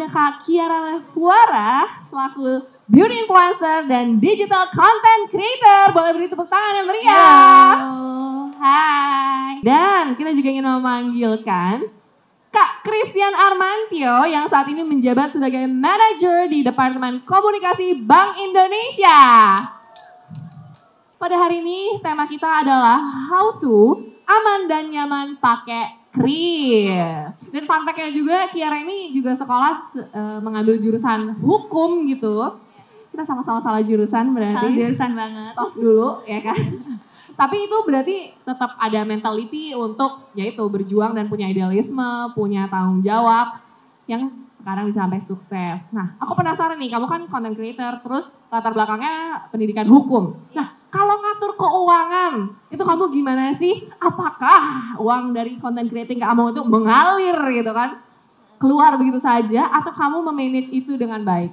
[0.00, 5.92] ada Kak Kiara Suara selaku beauty influencer dan digital content creator.
[5.92, 7.76] Boleh beri tepuk tangan yang meriah.
[7.84, 9.60] Halo, hai.
[9.60, 11.84] Dan kita juga ingin memanggilkan
[12.48, 19.20] Kak Christian Armantio yang saat ini menjabat sebagai manager di Departemen Komunikasi Bank Indonesia.
[21.20, 27.34] Pada hari ini tema kita adalah how to aman dan nyaman pakai Kris.
[27.54, 29.74] Dan fun fact-nya juga Kiara ini juga sekolah
[30.10, 32.58] uh, mengambil jurusan hukum gitu.
[33.10, 34.54] Kita sama-sama salah jurusan berarti.
[34.54, 35.52] Salah jurusan banget.
[35.54, 36.58] Tos dulu ya kan.
[37.40, 43.62] Tapi itu berarti tetap ada mentality untuk yaitu berjuang dan punya idealisme, punya tanggung jawab
[44.10, 45.80] yang sekarang bisa sampai sukses.
[45.94, 50.34] Nah, aku penasaran nih, kamu kan content creator, terus latar belakangnya pendidikan hukum.
[50.50, 50.69] Nah,
[51.60, 52.32] keuangan,
[52.72, 53.84] itu kamu gimana sih?
[54.00, 58.00] Apakah uang dari content creating kamu itu mengalir gitu kan?
[58.56, 61.52] Keluar begitu saja atau kamu memanage itu dengan baik?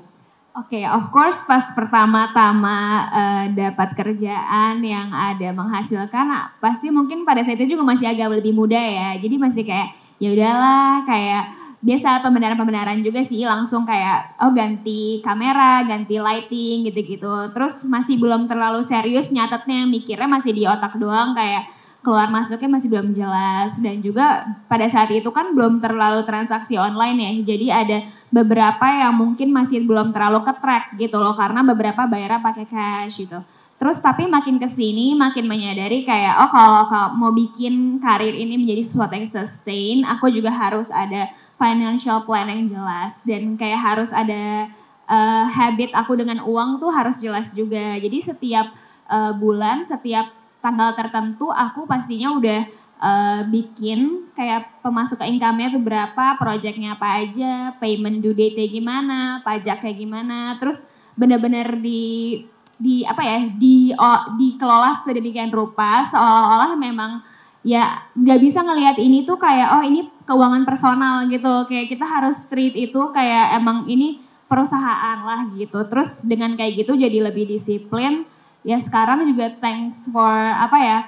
[0.58, 7.46] Oke, okay, of course pas pertama-tama uh, dapat kerjaan yang ada menghasilkan, pasti mungkin pada
[7.46, 9.14] saat itu juga masih agak lebih muda ya.
[9.22, 11.44] Jadi masih kayak ya udahlah kayak
[11.78, 17.54] biasa pembenaran-pembenaran juga sih langsung kayak oh ganti kamera, ganti lighting gitu-gitu.
[17.54, 21.70] Terus masih belum terlalu serius nyatetnya, mikirnya masih di otak doang kayak
[22.08, 27.20] keluar masuknya masih belum jelas dan juga pada saat itu kan belum terlalu transaksi online
[27.20, 27.98] ya jadi ada
[28.32, 33.28] beberapa yang mungkin masih belum terlalu ke track gitu loh karena beberapa bayarnya pakai cash
[33.28, 33.44] gitu
[33.76, 36.88] terus tapi makin ke sini makin menyadari kayak oh kalau
[37.20, 41.28] mau bikin karir ini menjadi sesuatu yang sustain aku juga harus ada
[41.58, 44.70] financial plan yang jelas dan kayak harus ada
[45.10, 47.98] uh, habit aku dengan uang tuh harus jelas juga.
[47.98, 48.70] Jadi setiap
[49.10, 50.30] uh, bulan setiap
[50.62, 52.62] tanggal tertentu aku pastinya udah
[53.02, 59.82] uh, bikin kayak pemasukan income-nya tuh berapa, projectnya apa aja, payment due date gimana, pajak
[59.82, 62.46] kayak gimana, terus bener-bener di
[62.78, 67.26] di apa ya di oh, dikelola sedemikian rupa seolah-olah memang
[67.68, 72.48] ya nggak bisa ngelihat ini tuh kayak oh ini keuangan personal gitu kayak kita harus
[72.48, 78.24] treat itu kayak emang ini perusahaan lah gitu terus dengan kayak gitu jadi lebih disiplin
[78.64, 81.00] ya sekarang juga thanks for apa ya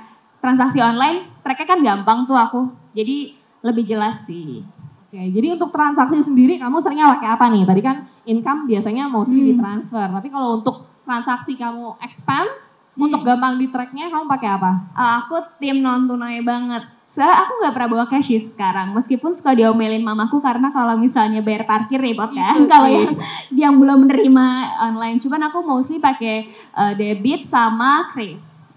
[0.43, 4.63] transaksi online tracknya kan gampang tuh aku jadi lebih jelas sih.
[5.09, 7.63] Oke, jadi untuk transaksi sendiri kamu seringnya pakai apa nih?
[7.65, 7.97] Tadi kan
[8.29, 9.49] income biasanya mostly hmm.
[9.55, 12.78] ditransfer, tapi kalau untuk transaksi kamu expense.
[12.99, 14.71] Untuk gampang di tracknya kamu pakai apa?
[14.91, 16.83] Uh, aku tim non tunai banget.
[17.09, 21.65] Soalnya aku nggak pernah bawa cash sekarang, meskipun suka diomelin mamaku karena kalau misalnya bayar
[21.65, 23.09] parkir repot kan, kalau yang
[23.57, 24.47] yang belum menerima
[24.93, 25.17] online.
[25.17, 26.45] Cuman aku mostly pakai
[26.77, 28.69] uh, debit sama kris.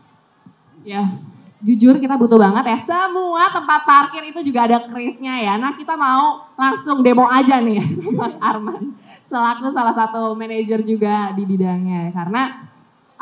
[0.80, 1.12] Yes,
[1.60, 2.78] jujur kita butuh banget ya.
[2.82, 5.54] Semua tempat parkir itu juga ada krisnya ya.
[5.60, 7.78] Nah kita mau langsung demo aja nih
[8.18, 8.96] Mas Arman.
[8.98, 12.10] Selaku salah satu manajer juga di bidangnya.
[12.16, 12.71] Karena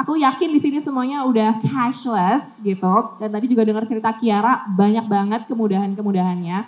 [0.00, 3.20] aku yakin di sini semuanya udah cashless gitu.
[3.20, 6.58] Dan tadi juga dengar cerita Kiara banyak banget kemudahan-kemudahannya.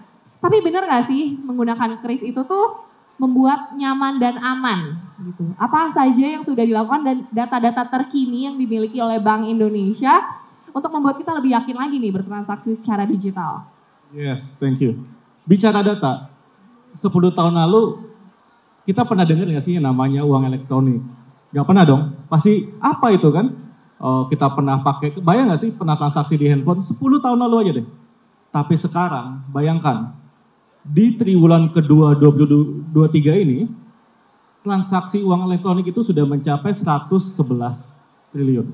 [0.42, 2.84] Tapi bener gak sih menggunakan kris itu tuh
[3.16, 5.46] membuat nyaman dan aman gitu.
[5.56, 10.42] Apa saja yang sudah dilakukan dan data-data terkini yang dimiliki oleh Bank Indonesia
[10.74, 13.64] untuk membuat kita lebih yakin lagi nih bertransaksi secara digital.
[14.10, 15.06] Yes, thank you.
[15.46, 16.28] Bicara data,
[16.98, 18.10] 10 tahun lalu
[18.82, 21.21] kita pernah dengar gak sih namanya uang elektronik?
[21.52, 22.02] Gak pernah dong.
[22.32, 23.52] Pasti apa itu kan?
[24.02, 27.72] Oh, kita pernah pakai, bayang gak sih pernah transaksi di handphone 10 tahun lalu aja
[27.78, 27.86] deh.
[28.50, 30.12] Tapi sekarang bayangkan
[30.82, 33.70] di triwulan kedua 2023 ini
[34.66, 37.08] transaksi uang elektronik itu sudah mencapai 111
[38.34, 38.66] triliun.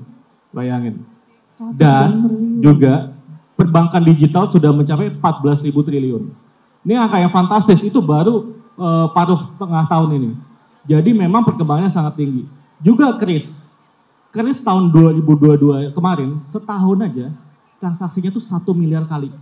[0.49, 1.05] Bayangin.
[1.75, 2.09] Dan
[2.63, 3.13] juga
[3.59, 6.31] perbankan digital sudah mencapai 14 ribu triliun.
[6.87, 10.31] Ini angka yang fantastis, itu baru uh, paruh tengah tahun ini.
[10.87, 12.47] Jadi memang perkembangannya sangat tinggi.
[12.79, 13.75] Juga Kris,
[14.31, 17.27] Kris tahun 2022 kemarin setahun aja
[17.81, 19.33] transaksinya tuh satu miliar kali.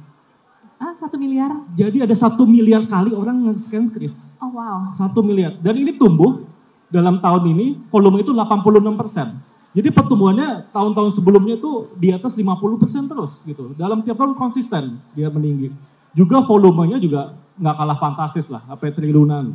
[0.77, 1.49] Ah, satu miliar?
[1.73, 4.37] Jadi ada satu miliar kali orang nge-scan Kris.
[4.37, 4.93] Oh wow.
[4.93, 5.57] Satu miliar.
[5.57, 6.45] Dan ini tumbuh
[6.87, 9.27] dalam tahun ini volume itu 86 persen.
[9.75, 13.77] Jadi pertumbuhannya tahun-tahun sebelumnya itu di atas 50 persen terus gitu.
[13.77, 15.69] Dalam tiap tahun konsisten dia meninggi.
[16.17, 19.53] Juga volumenya juga nggak kalah fantastis lah, apa triliunan.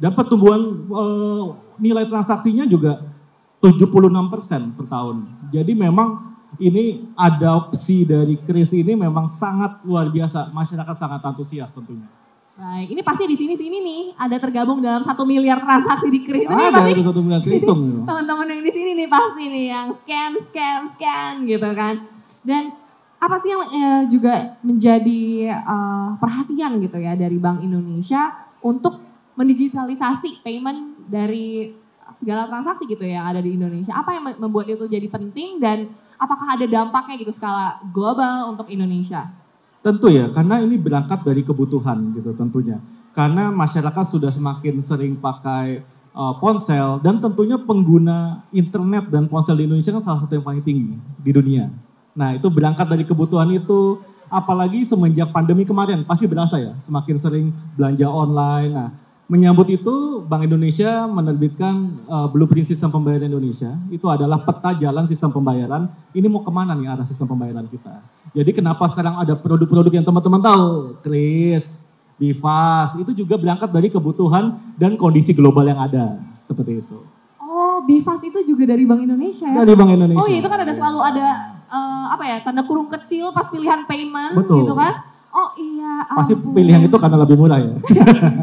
[0.00, 0.58] Dan pertumbuhan
[0.88, 1.04] e,
[1.78, 3.04] nilai transaksinya juga
[3.60, 5.28] 76 persen per tahun.
[5.52, 10.50] Jadi memang ini adopsi dari kris ini memang sangat luar biasa.
[10.50, 12.08] Masyarakat sangat antusias tentunya.
[12.60, 16.44] Baik, ini pasti di sini-sini nih ada tergabung dalam satu miliar transaksi di kris.
[16.44, 18.04] Ini ada pasti, satu miliar terhitung.
[18.04, 22.04] Teman-teman yang di sini nih pasti nih yang scan, scan, scan gitu kan.
[22.44, 22.76] Dan
[23.20, 29.00] apa sih yang eh, juga menjadi uh, perhatian gitu ya dari Bank Indonesia untuk
[29.40, 31.72] mendigitalisasi payment dari
[32.12, 33.92] segala transaksi gitu ya yang ada di Indonesia.
[33.94, 35.90] Apa yang membuat itu jadi penting dan
[36.20, 39.30] apakah ada dampaknya gitu skala global untuk Indonesia?
[39.80, 42.76] Tentu ya, karena ini berangkat dari kebutuhan gitu tentunya.
[43.16, 45.80] Karena masyarakat sudah semakin sering pakai
[46.12, 50.62] uh, ponsel dan tentunya pengguna internet dan ponsel di Indonesia kan salah satu yang paling
[50.62, 51.72] tinggi di dunia.
[52.12, 57.46] Nah itu berangkat dari kebutuhan itu, apalagi semenjak pandemi kemarin pasti berasa ya, semakin sering
[57.74, 58.70] belanja online.
[58.70, 58.88] Nah
[59.30, 63.78] menyambut itu Bank Indonesia menerbitkan uh, blueprint sistem pembayaran Indonesia.
[63.86, 65.86] Itu adalah peta jalan sistem pembayaran.
[66.10, 68.02] Ini mau ke mana nih arah sistem pembayaran kita.
[68.34, 71.86] Jadi kenapa sekarang ada produk-produk yang teman-teman tahu, Kris,
[72.18, 76.18] Bifas, itu juga berangkat dari kebutuhan dan kondisi global yang ada.
[76.42, 76.98] Seperti itu.
[77.38, 79.62] Oh, Bifas itu juga dari Bank Indonesia ya?
[79.62, 80.20] Dari Bank Indonesia.
[80.20, 81.26] Oh iya, itu kan ada selalu ada
[81.70, 84.66] uh, apa ya, tanda kurung kecil pas pilihan payment Betul.
[84.66, 85.09] gitu kan.
[85.30, 86.58] Oh iya, Pasti ampun.
[86.58, 87.70] pilihan itu karena lebih murah ya.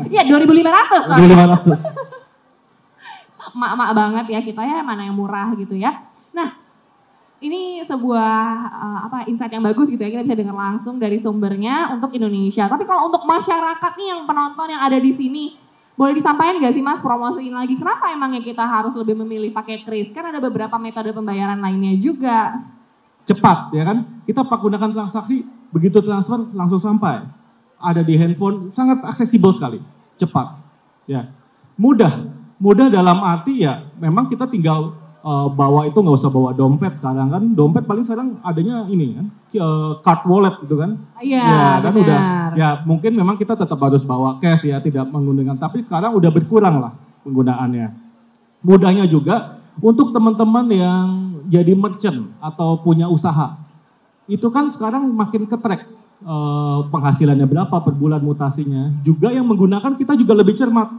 [0.13, 1.11] Iya, 2500.
[1.11, 1.17] Pak.
[1.19, 3.51] 2500.
[3.51, 6.07] Emak-emak banget ya kita ya, mana yang murah gitu ya.
[6.31, 6.47] Nah,
[7.43, 8.39] ini sebuah
[8.71, 12.71] uh, apa insight yang bagus gitu ya kita bisa dengar langsung dari sumbernya untuk Indonesia.
[12.71, 15.59] Tapi kalau untuk masyarakat nih yang penonton yang ada di sini,
[15.99, 20.15] boleh disampaikan gak sih Mas promosiin lagi kenapa emangnya kita harus lebih memilih pakai kris?
[20.15, 22.63] Kan ada beberapa metode pembayaran lainnya juga.
[23.27, 24.23] Cepat ya kan.
[24.23, 27.25] Kita gunakan transaksi begitu transfer langsung sampai.
[27.77, 29.77] Ada di handphone sangat aksesibel sekali.
[30.17, 30.57] Cepat.
[31.05, 31.29] Ya.
[31.77, 32.09] Mudah.
[32.57, 37.29] Mudah dalam arti ya memang kita tinggal uh, bawa itu nggak usah bawa dompet sekarang
[37.29, 37.43] kan.
[37.53, 39.27] Dompet paling sekarang adanya ini kan
[39.61, 40.97] uh, card wallet gitu kan.
[41.21, 42.01] Iya, ya kan benar.
[42.01, 42.21] udah.
[42.57, 45.53] Ya mungkin memang kita tetap harus bawa cash ya tidak menggunakan.
[45.61, 47.87] Tapi sekarang udah berkurang lah penggunaannya.
[48.65, 51.05] Mudahnya juga untuk teman-teman yang
[51.45, 53.55] jadi merchant atau punya usaha,
[54.27, 55.87] itu kan sekarang makin ketrek
[56.21, 58.91] eh, penghasilannya berapa per bulan mutasinya.
[59.01, 60.91] Juga yang menggunakan kita juga lebih cermat.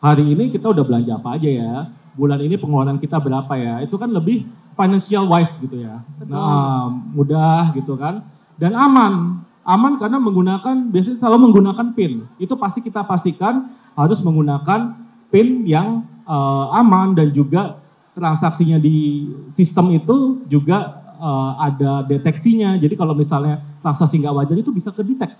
[0.00, 1.74] Hari ini kita udah belanja apa aja ya,
[2.16, 6.00] bulan ini pengeluaran kita berapa ya, itu kan lebih financial wise gitu ya.
[6.16, 6.32] Betul.
[6.32, 8.24] Nah, mudah gitu kan.
[8.56, 12.24] Dan aman, aman karena menggunakan, biasanya selalu menggunakan PIN.
[12.40, 14.96] Itu pasti kita pastikan harus menggunakan
[15.28, 17.80] PIN yang eh, aman dan juga
[18.16, 22.80] transaksinya di sistem itu juga eh, ada deteksinya.
[22.80, 25.36] Jadi kalau misalnya transaksi nggak wajar itu bisa kedetek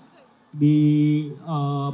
[0.53, 0.77] di
[1.33, 1.89] eh,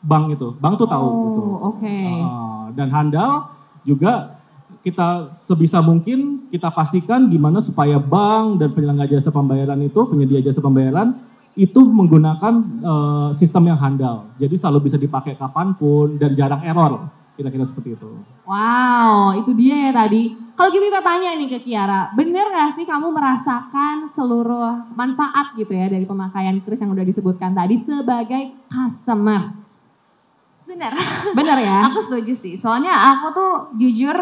[0.00, 0.48] bank itu.
[0.58, 1.42] Bank tuh tahu Oh, gitu.
[1.74, 1.96] oke.
[1.98, 3.50] Eh, dan handal
[3.82, 4.38] juga
[4.82, 10.58] kita sebisa mungkin kita pastikan gimana supaya bank dan penyelenggara jasa pembayaran itu, penyedia jasa
[10.58, 11.14] pembayaran
[11.52, 14.30] itu menggunakan eh, sistem yang handal.
[14.40, 17.21] Jadi selalu bisa dipakai kapan pun dan jarang error.
[17.42, 18.10] Kira-kira seperti itu.
[18.46, 20.38] Wow, itu dia ya tadi.
[20.54, 25.74] Kalau gitu kita tanya nih ke Kiara, bener gak sih kamu merasakan seluruh manfaat gitu
[25.74, 29.58] ya dari pemakaian kris yang udah disebutkan tadi sebagai customer?
[30.62, 30.94] Benar.
[31.34, 31.82] Bener ya?
[31.90, 32.54] Aku setuju sih.
[32.54, 34.14] Soalnya aku tuh jujur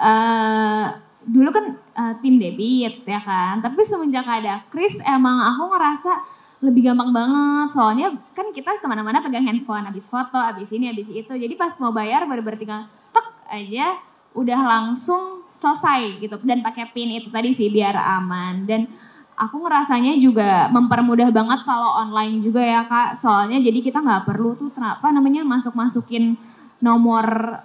[0.00, 0.86] eh
[1.28, 3.60] dulu kan eh, tim debit ya kan.
[3.60, 7.68] Tapi semenjak ada Kris emang aku ngerasa lebih gampang banget.
[7.74, 9.82] Soalnya kan kita ke mana-mana pegang handphone.
[9.82, 11.28] Habis foto, habis ini, habis itu.
[11.28, 13.98] Jadi pas mau bayar baru-baru tinggal tek aja
[14.32, 16.38] udah langsung selesai gitu.
[16.46, 18.62] Dan pakai pin itu tadi sih biar aman.
[18.64, 18.86] Dan
[19.34, 23.18] aku ngerasanya juga mempermudah banget kalau online juga ya kak.
[23.18, 26.38] Soalnya jadi kita nggak perlu tuh apa namanya masuk-masukin
[26.78, 27.58] nomor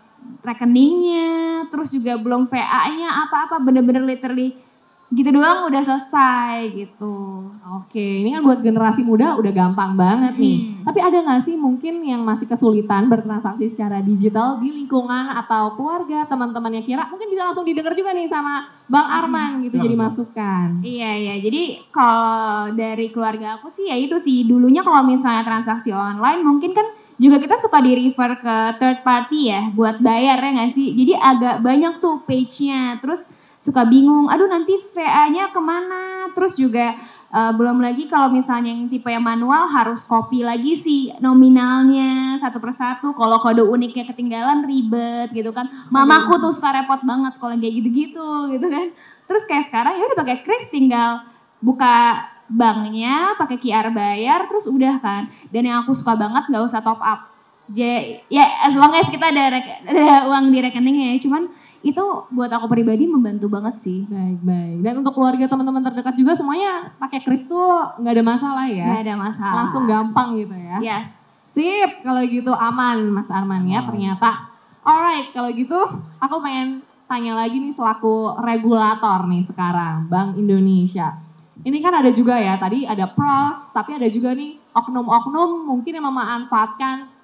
[0.44, 4.60] rekeningnya, terus juga belum VA-nya apa-apa, bener-bener literally
[5.08, 7.48] gitu doang udah selesai gitu.
[7.80, 10.58] Oke, ini kan buat generasi muda udah gampang banget nih.
[10.60, 10.84] Hmm.
[10.84, 16.28] Tapi ada gak sih mungkin yang masih kesulitan bertransaksi secara digital di lingkungan atau keluarga
[16.28, 17.08] teman-temannya Kira?
[17.08, 20.84] Mungkin bisa langsung didengar juga nih sama Bang Arman gitu jadi masukan.
[20.84, 25.92] Iya iya, jadi kalau dari keluarga aku sih ya itu sih dulunya kalau misalnya transaksi
[25.96, 30.52] online mungkin kan juga kita suka di refer ke third party ya buat bayar ya
[30.52, 30.92] nggak sih.
[30.94, 36.94] Jadi agak banyak tuh page-nya, terus suka bingung, aduh nanti VA-nya ke mana, terus juga
[37.34, 42.62] eh, belum lagi kalau misalnya yang tipe yang manual harus copy lagi sih nominalnya satu
[42.62, 45.68] persatu, kalau kode uniknya ketinggalan ribet gitu kan.
[45.90, 48.88] Mamaku tuh suka repot banget kalau kayak gitu-gitu gitu kan.
[49.28, 51.26] Terus kayak sekarang ya udah pakai Kris tinggal
[51.60, 55.28] buka banknya, pakai QR bayar, terus udah kan.
[55.52, 57.37] Dan yang aku suka banget nggak usah top up.
[57.68, 61.18] Ya, ya as long as kita ada, ada uang di rekeningnya ya.
[61.20, 61.52] Cuman
[61.84, 64.08] itu buat aku pribadi membantu banget sih.
[64.08, 64.78] Baik, baik.
[64.88, 68.88] Dan untuk keluarga teman-teman terdekat juga semuanya pakai kris tuh nggak ada masalah ya.
[68.88, 69.56] Nggak ada masalah.
[69.68, 70.78] Langsung gampang gitu ya.
[70.80, 71.08] Yes.
[71.52, 74.48] Sip, kalau gitu aman Mas Arman ya ternyata.
[74.88, 75.76] Alright, kalau gitu
[76.24, 81.20] aku pengen tanya lagi nih selaku regulator nih sekarang Bank Indonesia.
[81.66, 86.06] Ini kan ada juga ya, tadi ada pros, tapi ada juga nih oknum-oknum mungkin yang
[86.06, 87.17] memanfaatkan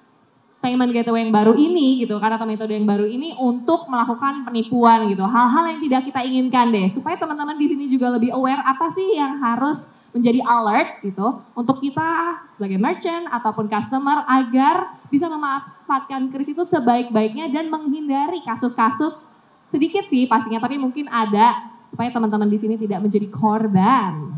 [0.64, 5.04] payment gateway yang baru ini gitu kan atau metode yang baru ini untuk melakukan penipuan
[5.12, 5.20] gitu.
[5.28, 9.20] Hal-hal yang tidak kita inginkan deh supaya teman-teman di sini juga lebih aware apa sih
[9.20, 16.54] yang harus menjadi alert gitu untuk kita sebagai merchant ataupun customer agar bisa memanfaatkan kris
[16.54, 19.28] itu sebaik-baiknya dan menghindari kasus-kasus
[19.66, 24.32] sedikit sih pastinya tapi mungkin ada supaya teman-teman di sini tidak menjadi korban.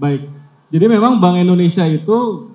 [0.00, 0.32] Baik.
[0.72, 2.53] Jadi memang Bank Indonesia itu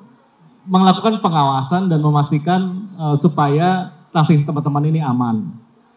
[0.68, 5.54] melakukan pengawasan dan memastikan uh, supaya transaksi teman-teman ini aman.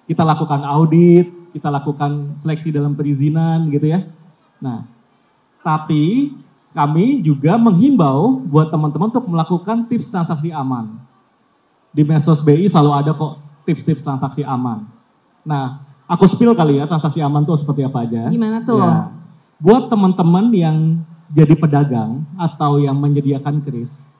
[0.06, 4.08] Kita lakukan audit, kita lakukan seleksi dalam perizinan gitu ya.
[4.62, 4.86] Nah,
[5.60, 6.34] tapi
[6.72, 10.96] kami juga menghimbau buat teman-teman untuk melakukan tips transaksi aman.
[11.92, 13.36] Di Mesos BI selalu ada kok
[13.68, 14.88] tips-tips transaksi aman.
[15.44, 18.32] Nah, aku spill kali ya transaksi aman tuh seperti apa aja.
[18.32, 18.80] Gimana tuh?
[18.80, 19.12] Ya.
[19.60, 20.76] Buat teman-teman yang
[21.32, 24.11] jadi pedagang atau yang menyediakan kris,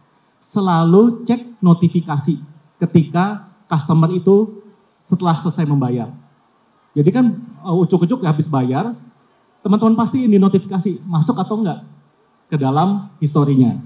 [0.43, 2.43] selalu cek notifikasi
[2.83, 4.59] ketika customer itu
[4.99, 6.11] setelah selesai membayar.
[6.93, 7.31] Jadi kan
[7.63, 8.93] uh, ucuk-ucuk habis bayar,
[9.63, 11.87] teman-teman pasti ini notifikasi masuk atau enggak
[12.51, 13.79] ke dalam historinya.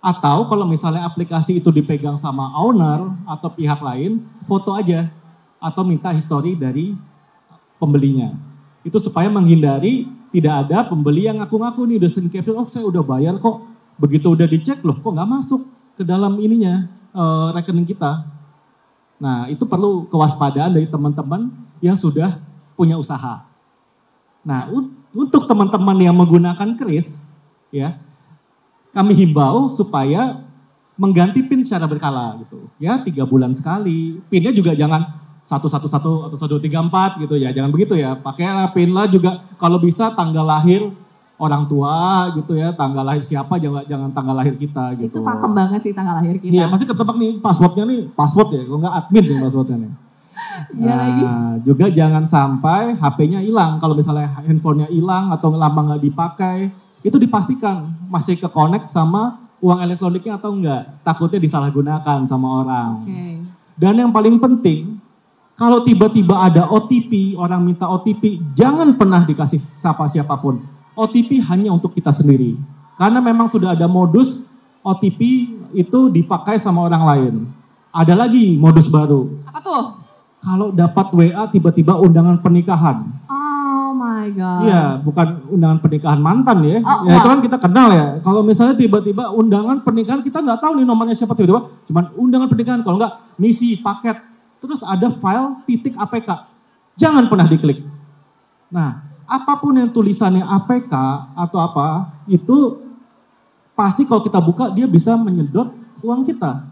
[0.00, 5.08] Atau kalau misalnya aplikasi itu dipegang sama owner atau pihak lain, foto aja
[5.60, 6.96] atau minta histori dari
[7.80, 8.36] pembelinya.
[8.84, 13.36] Itu supaya menghindari tidak ada pembeli yang ngaku-ngaku nih udah capture, oh saya udah bayar
[13.40, 13.69] kok.
[14.00, 18.24] Begitu udah dicek loh, kok nggak masuk ke dalam ininya uh, rekening kita.
[19.20, 21.52] Nah itu perlu kewaspadaan dari teman-teman
[21.84, 22.40] yang sudah
[22.80, 23.44] punya usaha.
[24.40, 24.72] Nah,
[25.12, 27.28] untuk teman-teman yang menggunakan kris,
[27.68, 28.00] ya,
[28.96, 30.40] kami himbau supaya
[30.96, 32.68] mengganti pin secara berkala gitu.
[32.80, 34.16] Ya, tiga bulan sekali.
[34.32, 38.16] Pinnya juga jangan satu satu satu atau satu tiga empat gitu ya, jangan begitu ya.
[38.16, 40.88] Pakailah pin lah juga kalau bisa tanggal lahir
[41.40, 45.16] orang tua gitu ya, tanggal lahir siapa jangan jangan tanggal lahir kita gitu.
[45.16, 46.52] Itu pakem banget sih tanggal lahir kita.
[46.52, 49.92] Iya, pasti ketebak nih passwordnya nih password ya, kalau nggak admin nih passwordnya nih.
[50.76, 51.24] Iya nah, lagi.
[51.64, 53.80] Juga jangan sampai HP-nya hilang.
[53.80, 56.68] Kalau misalnya handphonenya hilang atau lama nggak dipakai,
[57.00, 61.00] itu dipastikan masih ke connect sama uang elektroniknya atau enggak.
[61.00, 62.90] Takutnya disalahgunakan sama orang.
[63.04, 63.24] Oke.
[63.80, 65.00] Dan yang paling penting,
[65.56, 70.60] kalau tiba-tiba ada OTP, orang minta OTP, jangan pernah dikasih siapa siapa pun.
[70.94, 72.58] OTP hanya untuk kita sendiri.
[73.00, 74.44] Karena memang sudah ada modus
[74.84, 75.20] OTP
[75.72, 77.34] itu dipakai sama orang lain.
[77.90, 79.40] Ada lagi modus baru.
[79.48, 79.82] Apa tuh?
[80.40, 83.04] Kalau dapat WA tiba-tiba undangan pernikahan.
[83.28, 84.60] Oh my god.
[84.64, 86.78] Iya, bukan undangan pernikahan mantan ya.
[86.80, 88.06] Oh, ya itu kan kita kenal ya.
[88.24, 91.68] Kalau misalnya tiba-tiba undangan pernikahan kita nggak tahu nih nomornya siapa tiba-tiba.
[91.90, 92.80] Cuman undangan pernikahan.
[92.80, 94.16] Kalau nggak misi paket.
[94.64, 96.28] Terus ada file titik APK.
[96.96, 97.84] Jangan pernah diklik.
[98.72, 100.90] Nah, apa pun yang tulisannya APK
[101.38, 102.82] atau apa itu
[103.78, 105.70] pasti kalau kita buka dia bisa menyedot
[106.02, 106.66] uang kita.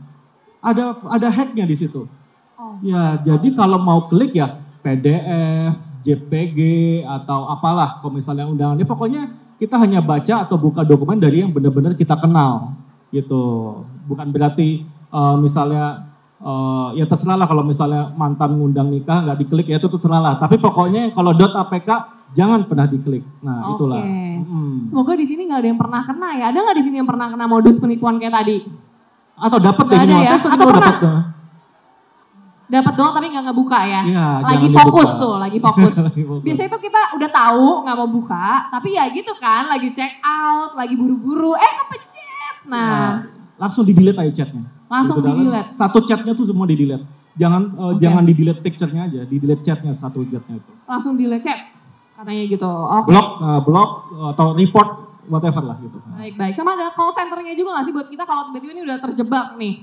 [0.58, 2.10] Ada ada hacknya di situ.
[2.58, 2.74] Oh.
[2.82, 6.58] Ya, jadi kalau mau klik ya PDF, JPG
[7.06, 9.22] atau apalah kalau misalnya undangannya pokoknya
[9.62, 12.74] kita hanya baca atau buka dokumen dari yang benar-benar kita kenal
[13.14, 13.86] gitu.
[14.10, 16.10] Bukan berarti eh, misalnya
[16.42, 20.34] eh, ya terserah lah kalau misalnya mantan ngundang nikah nggak diklik ya itu terserah lah.
[20.42, 23.24] Tapi pokoknya kalau .apk jangan pernah diklik.
[23.40, 23.72] Nah, Oke.
[23.76, 24.02] itulah.
[24.04, 24.74] Mm.
[24.84, 26.44] Semoga di sini nggak ada yang pernah kena ya.
[26.50, 28.56] Ada nggak di sini yang pernah kena modus penipuan kayak tadi?
[29.34, 30.32] Atau dapat deh ada ya?
[30.34, 30.82] Atau pernah?
[30.82, 31.18] dapat tuh.
[32.68, 34.02] Dapat doang tapi nggak ngebuka ya.
[34.04, 35.22] Iya, lagi fokus dibuka.
[35.24, 35.94] tuh, lagi fokus.
[36.04, 36.42] Lagi fokus.
[36.44, 40.76] Biasanya tuh kita udah tahu nggak mau buka, tapi ya gitu kan, lagi check out,
[40.76, 42.68] lagi buru-buru, eh kepencet.
[42.68, 43.12] Nah, Nah,
[43.56, 44.68] langsung di delete aja chatnya.
[44.84, 45.70] Langsung Gitu, dalam- di-delete?
[45.72, 47.04] Satu chatnya tuh semua di delete.
[47.38, 48.00] Jangan eh, Oke.
[48.04, 50.72] jangan di delete picture-nya aja, di delete chatnya satu chatnya itu.
[50.84, 51.77] langsung di chat
[52.18, 52.66] katanya gitu.
[52.66, 53.06] Oke.
[53.14, 53.90] Block, eh, block
[54.34, 54.88] atau report
[55.30, 55.98] whatever lah gitu.
[56.10, 56.52] Baik baik.
[56.56, 59.74] Sama ada call centernya juga nggak sih buat kita kalau tiba-tiba ini udah terjebak nih?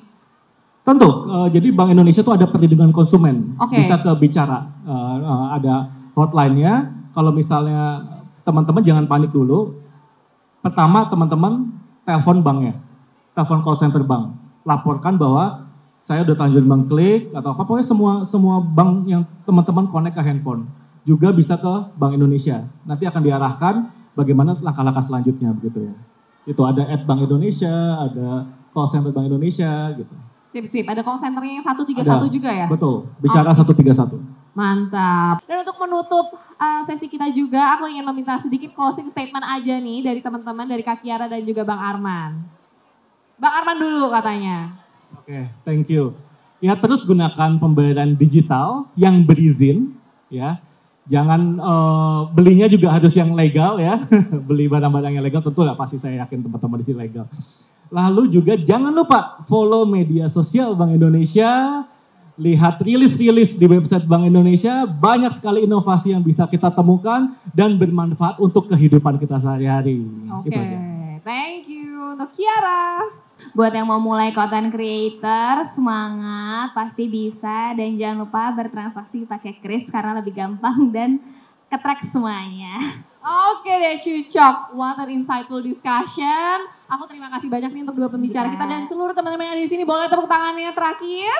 [0.85, 3.79] Tentu, eh, jadi Bank Indonesia tuh ada perlindungan konsumen, Oke.
[3.81, 6.93] bisa ke bicara, Eh, eh, ada hotline-nya.
[7.15, 8.03] Kalau misalnya
[8.43, 9.81] teman-teman jangan panik dulu.
[10.61, 11.71] Pertama teman-teman
[12.05, 12.75] telepon banknya,
[13.33, 14.33] telepon call center bank,
[14.65, 15.65] laporkan bahwa
[15.97, 20.69] saya udah terlanjur mengklik atau apa, pokoknya semua semua bank yang teman-teman connect ke handphone
[21.05, 22.65] juga bisa ke Bank Indonesia.
[22.83, 23.75] Nanti akan diarahkan
[24.17, 25.95] bagaimana langkah-langkah selanjutnya begitu ya.
[26.49, 27.71] Itu ada at Bank Indonesia,
[28.01, 30.15] ada call center Bank Indonesia gitu.
[30.49, 30.85] Sip sip.
[30.89, 32.27] Ada call centernya yang 131 Ada.
[32.31, 32.67] juga ya?
[32.67, 34.17] Betul, bicara 131.
[34.55, 35.43] Mantap.
[35.43, 39.99] Dan untuk menutup uh, sesi kita juga, aku ingin meminta sedikit closing statement aja nih
[39.99, 42.39] dari teman-teman dari Kak Kiara dan juga Bang Arman.
[43.35, 44.79] Bang Arman dulu katanya.
[45.19, 46.15] Oke, thank you.
[46.63, 49.91] Ya terus gunakan pembayaran digital yang berizin,
[50.31, 50.63] ya.
[51.05, 54.01] Jangan eh, belinya juga harus yang legal ya.
[54.49, 57.25] Beli barang-barang yang legal tentu lah pasti saya yakin teman-teman di sini legal.
[57.93, 61.85] Lalu juga jangan lupa follow media sosial Bank Indonesia,
[62.33, 68.41] lihat rilis-rilis di website Bank Indonesia, banyak sekali inovasi yang bisa kita temukan dan bermanfaat
[68.41, 70.01] untuk kehidupan kita sehari-hari.
[70.41, 70.77] Oke, Itu aja.
[71.21, 73.24] thank you untuk Kiara.
[73.55, 77.71] Buat yang mau mulai content creator, semangat, pasti bisa.
[77.71, 81.23] Dan jangan lupa bertransaksi pakai Kris karena lebih gampang dan
[81.71, 82.75] ketrack semuanya.
[83.25, 86.67] Oke deh Cucok, what an insightful discussion.
[86.85, 88.59] Aku terima kasih banyak nih untuk dua pembicara Juga.
[88.59, 89.87] kita dan seluruh teman-teman yang ada di sini.
[89.87, 91.39] Boleh tepuk tangannya terakhir.